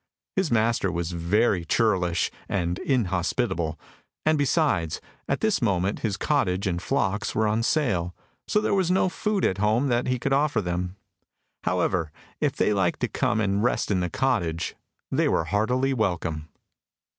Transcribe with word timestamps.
His 0.35 0.49
master 0.49 0.91
was 0.91 1.11
very 1.11 1.63
churlish 1.63 2.31
and 2.49 2.79
inhospitable, 2.79 3.79
and, 4.25 4.35
besides, 4.35 4.99
at 5.29 5.41
this 5.41 5.61
moment 5.61 5.99
his 5.99 6.17
cottage 6.17 6.65
and 6.65 6.81
flocks 6.81 7.35
were 7.35 7.47
on 7.47 7.61
sale, 7.61 8.15
so 8.47 8.59
there 8.61 8.73
was 8.73 8.89
no 8.89 9.09
food 9.09 9.45
at 9.45 9.59
home 9.59 9.89
that 9.89 10.07
he 10.07 10.17
could 10.17 10.33
offer 10.33 10.59
them. 10.59 10.95
However, 11.65 12.11
if 12.39 12.55
they 12.55 12.73
liked 12.73 13.01
to 13.01 13.07
come 13.07 13.39
and 13.39 13.61
rest 13.63 13.91
in 13.91 13.99
the 13.99 14.09
cottage, 14.09 14.75
they 15.11 15.27
were 15.27 15.43
heartily 15.45 15.93
welcome. 15.93 16.49